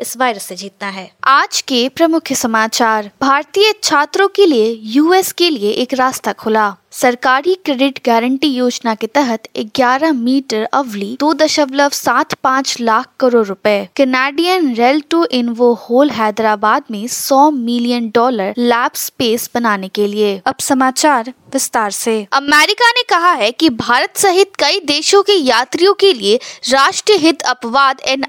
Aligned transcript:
इस 0.00 0.16
वायरस 0.16 0.42
से 0.42 0.56
जीतना 0.56 0.88
है। 0.88 1.10
आज 1.24 1.60
के 1.60 1.88
प्रमुख 1.88 2.32
समाचार। 2.32 3.10
भारतीय 3.20 3.74
छात्रों 3.82 4.28
के 4.28 4.46
लिए 4.46 4.80
यूएस 4.82 5.32
के 5.32 5.50
लिए 5.50 5.70
एक 5.70 5.94
रास्ता 5.94 6.32
खुला। 6.32 6.76
सरकारी 6.90 7.54
क्रेडिट 7.54 8.00
गारंटी 8.06 8.46
योजना 8.46 8.94
के 8.94 9.06
तहत 9.06 9.48
11 9.56 10.12
मीटर 10.12 10.64
अवली 10.64 11.16
दो 11.20 11.34
दशमलव 11.34 11.88
सात 11.88 12.34
पाँच 12.34 12.80
लाख 12.80 13.06
करोड़ 13.20 13.46
रुपए। 13.46 13.88
कैनेडियन 13.96 14.74
रेल 14.74 15.02
टू 15.10 15.24
इनवो 15.24 15.74
होल 15.74 16.10
हैदराबाद 16.10 16.82
में 16.90 17.06
100 17.06 17.50
मिलियन 17.50 18.10
डॉलर 18.14 18.54
लैब 18.58 18.90
स्पेस 18.94 19.50
बनाने 19.54 19.88
के 19.88 20.06
लिए। 20.06 20.40
अब 20.46 20.54
समाचार 20.60 21.32
विस्तार 21.52 21.90
से। 21.90 22.26
अमेरिका 22.32 22.90
ने 22.90 22.97
कहा 23.08 23.32
है 23.32 23.50
कि 23.52 23.70
भारत 23.70 24.16
सहित 24.16 24.56
कई 24.58 24.80
देशों 24.80 25.22
के 25.22 25.32
यात्रियों 25.32 25.94
के 25.94 26.12
लिए 26.12 26.38
राष्ट्रीय 26.70 27.18
हित 27.18 27.42
अपवाद 27.42 28.00
एन 28.06 28.24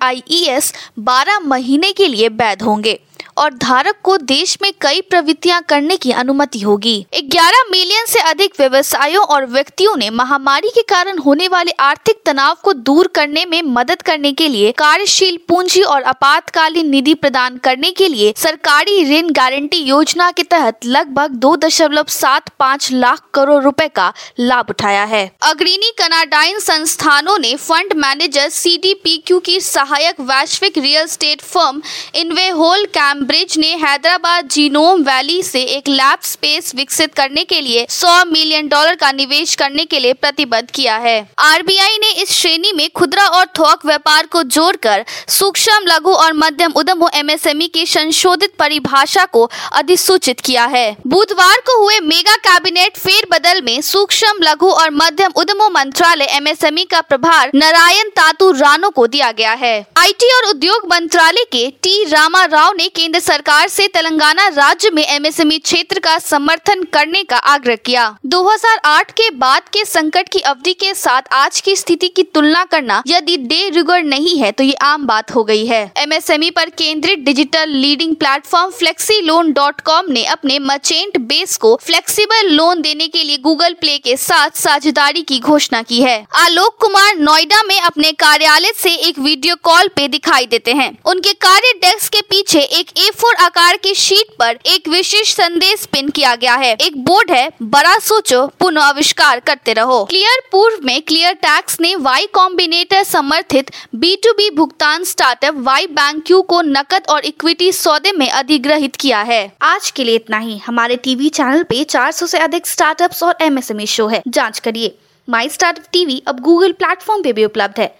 12 1.00 1.42
महीने 1.42 1.92
के 1.92 2.08
लिए 2.08 2.28
वैध 2.30 2.62
होंगे। 2.62 3.00
और 3.40 3.54
धारक 3.54 3.96
को 4.04 4.18
देश 4.18 4.58
में 4.62 4.72
कई 4.82 5.02
प्रवृत्तियाँ 5.02 5.62
करने 5.70 5.96
की 5.96 6.12
अनुमति 6.12 6.60
होगी। 6.60 7.06
11 7.14 7.64
मिलियन 7.72 8.06
से 8.06 8.20
अधिक 8.20 8.54
व्यवसायों 8.60 9.24
और 9.26 9.46
व्यक्तियों 9.46 9.96
ने 9.96 10.10
महामारी 10.10 10.70
के 10.70 10.82
कारण 10.82 11.18
होने 11.18 11.48
वाले 11.48 11.72
आर्थिक 11.80 12.22
तनाव 12.26 12.58
को 12.64 12.74
दूर 12.74 13.08
करने 13.08 13.46
में 13.46 13.62
मदद 13.62 14.02
करने 14.02 14.32
के 14.32 14.48
लिए 14.48 14.72
कार्यशील 14.72 15.38
पूंजी 15.48 15.82
और 15.82 16.04
आपातकालीन 16.04 16.90
निधि 16.90 17.14
प्रदान 17.14 17.58
करने 17.58 17.92
के 17.92 18.08
लिए 18.08 18.34
सरकारी 18.38 19.04
ऋण 19.12 19.30
गारंटी 19.32 19.78
योजना 19.78 20.30
के 20.32 20.44
तहत 20.44 20.86
लगभग 20.86 21.32
दो 21.38 21.56
दशमलव 21.56 22.06
सात 22.08 22.50
पाँच 22.60 22.92
लाख 22.92 23.22
करोड़ 23.34 23.64
रुपए 23.64 23.88
का 23.88 24.12
लाभ 24.40 24.70
उठाया 24.70 25.04
है। 25.04 25.32
अग्रणी 25.42 25.92
कनाडाइन 25.98 26.60
संस्थानों 26.60 27.38
ने 27.38 27.56
फंड 27.56 27.94
मैनेजर 27.96 28.50
सीडीपीक्यू 28.50 29.40
की 29.40 29.60
सहायक 29.60 30.22
वैश्विक 30.22 30.78
रियल 30.78 31.06
स्टेट 31.08 31.42
फर्म 31.42 31.82
इनवे 32.16 32.48
होल 32.50 32.86
कैम्प 32.86 33.29
कैम्ब्रिज 33.30 33.58
ने 33.58 33.68
हैदराबाद 33.78 34.48
जीनोम 34.50 35.02
वैली 35.04 35.42
से 35.44 35.62
एक 35.62 35.88
लैब 35.88 36.20
स्पेस 36.24 36.74
विकसित 36.76 37.14
करने 37.14 37.44
के 37.44 37.60
लिए 37.62 37.86
100 37.88 38.14
मिलियन 38.26 38.68
डॉलर 38.68 38.96
का 38.96 39.12
निवेश 39.12 39.54
करने 39.56 39.84
के 39.86 40.00
लिए 40.00 40.14
प्रतिबद्ध 40.14 40.70
किया 40.72 40.96
है। 40.98 41.18
आरबीआई 41.40 41.98
ने 41.98 42.10
इस 42.22 42.32
श्रेणी 42.32 42.72
में 42.74 42.90
खुदरा 42.96 43.26
और 43.30 43.46
थोक 43.58 43.86
व्यापार 43.86 44.26
को 44.26 44.42
जोड़कर 44.46 45.04
सूक्ष्म, 45.30 45.86
लघु 45.88 46.14
और 46.14 46.34
मध्यम 46.36 46.74
उद्यमों 46.76 47.10
एमएसएमई 47.14 47.68
की 47.68 47.86
संशोधित 47.86 48.56
परिभाषा 48.60 49.26
को 49.26 49.48
अधिसूचित 49.74 50.40
किया 50.40 50.66
है। 50.66 50.96
बुधवार 51.08 51.62
को 51.68 51.80
हुए 51.84 52.00
मेगा 52.00 52.36
कैबिनेट 52.40 52.98
फेर 52.98 53.28
बदल 53.32 53.62
में 53.62 53.80
सूक्ष्म, 53.82 54.34
लघु 54.42 54.70
और 54.72 54.90
मध्यम 54.94 55.34
उद्यमों 55.36 55.70
मंत्रालय 55.70 56.36
एमएसएमई 56.38 56.86
का 56.86 57.02
प्रभार 57.04 57.52
नारायण 57.56 58.10
तातु 58.16 58.52
रानो 58.54 58.90
को 58.90 59.08
दिया 59.10 59.32
गया 59.34 59.54
है। 59.56 59.76
आईटी 59.98 60.34
और 60.34 60.50
उद्योग 60.50 60.92
मंत्रालय 60.94 61.44
के 61.52 61.70
टी 61.84 62.04
रामा 62.08 62.44
राव 62.48 62.74
ने 62.74 62.88
केंद्र 63.10 63.20
सरकार 63.22 63.68
से 63.68 63.88
तेलंगाना 63.88 64.48
राज्य 64.48 64.90
में 64.90 65.04
एमएसएमई 65.04 65.58
क्षेत्र 65.60 66.00
का 66.00 66.18
समर्थन 66.20 66.84
करने 66.94 67.22
का 67.24 67.38
आग्रह 67.52 67.76
किया। 67.76 68.04
2008 68.26 69.12
के 69.12 69.30
बाद 69.34 69.70
के 69.74 69.84
संकट 69.86 70.30
की 70.30 70.40
अवधि 70.42 70.74
के 70.74 70.94
साथ 70.94 71.34
आज 71.34 71.60
की 71.62 71.76
स्थिति 71.76 72.08
की 72.08 72.24
तुलना 72.26 72.64
करना 72.66 73.02
यदि 73.08 73.38
डे 73.38 73.70
रिगोर 73.70 74.02
नहीं 74.04 74.38
है 74.40 74.52
तो 74.52 74.64
ये 74.64 74.74
आम 74.82 75.06
बात 75.06 75.34
हो 75.36 75.44
गई 75.44 75.66
है। 75.68 75.82
एमएसएमई 75.98 76.50
पर 76.50 76.70
केंद्रित 76.72 77.20
digital 77.20 77.70
leading 77.70 78.16
platform 78.16 78.72
Flexi 78.72 79.20
loan 79.22 79.52
dot 79.54 79.82
com 79.82 80.12
ने 80.12 80.26
अपने 80.28 80.60
मचेंट 80.62 81.18
बेस 81.24 81.58
को 81.58 81.76
फ्लेक्सीबल 81.84 82.52
लोन 82.52 82.82
देने 82.82 83.08
के 83.08 83.24
लिए 83.24 83.38
गूगल 83.40 83.74
प्ले 83.82 83.98
के 84.00 84.16
साथ 84.18 84.62
साझेदारी 84.62 85.22
की 85.24 85.40
घोषणा 85.40 85.82
की 85.84 86.02
है। 86.02 86.18
आलोक 86.38 86.78
कुमार 86.82 87.16
नोएडा 87.18 87.64
में 87.64 87.80
अपने 87.80 88.12
कार्यालय 88.20 88.74
से 88.78 88.94
एक 89.00 89.20
वीडियो 89.20 89.56
कॉल 89.64 89.88
पे 89.96 90.08
दिखाई 90.10 90.46
देते 90.48 90.74
हैं। 90.74 90.92
उनके 91.06 91.34
कार्य 91.42 91.74
डेस्क 91.82 92.12
के 92.12 92.22
पीछे 92.30 92.60
एक 92.60 92.98
ए 93.00 93.12
फोर 93.16 93.36
आकार 93.36 93.78
की 93.78 93.94
शीट 93.96 94.28
पर 94.40 94.60
एक 94.66 94.88
विशेष 94.88 95.34
संदेश 95.34 95.86
पिन 95.86 96.10
किया 96.10 96.36
गया 96.36 96.56
है। 96.56 96.78
एक 96.82 97.06
बोर्ड 97.06 97.32
है, 97.32 97.52
बड़ा 97.62 97.98
सोचो 97.98 98.48
पुनः 98.48 98.82
आविष्कार 98.82 99.40
करते 99.40 99.74
रहो। 99.74 100.06
क्लियर 100.06 100.42
पूर्व 100.52 100.78
में 100.84 101.02
क्लियर 101.02 101.34
टैक्स 101.34 101.78
ने 101.82 101.96
वाई 101.96 102.26
कॉम्बिनेटर 102.26 103.04
समर्थित 103.04 103.72
बी 103.96 104.16
टू 104.16 104.32
बी 104.32 104.50
भुगतान 104.50 105.04
स्टार्टअप 105.04 105.54
वाई 105.58 105.88
बैंक 105.88 106.24
को 106.50 106.62
नकद 106.62 107.04
और 107.10 107.26
इक्विटी 107.26 107.72
सौदे 107.72 108.12
में 108.12 108.30
अधिग्रहित 108.30 108.96
किया 108.96 109.22
है। 109.22 109.52
आज 109.62 109.92
के 109.92 110.04
लिए 110.04 110.16
इतना 110.16 110.38
ही। 110.38 110.58
हमारे 110.58 110.96
टीवी 110.96 111.30
चैनल 111.30 111.64
पे 111.64 111.84
400 111.84 112.28
से 112.28 112.38
अधिक 112.38 112.68
स्टार्टअप्स 112.68 113.24
और 113.24 113.38
एमएसएमई 113.42 113.86
शो 113.86 114.08
है। 114.08 114.24
जाँच 114.28 114.60
करिए। 114.60 114.98
माई 115.30 115.50
स्टार्टअप 115.50 115.86
टीवी 115.92 116.24
अब 116.28 116.40
गूगल 116.40 116.72
प्लेटफॉर्म 116.72 117.24
पे 117.24 117.34
भी 117.34 117.46
उपलब्ध 117.46 117.80
है। 117.80 118.00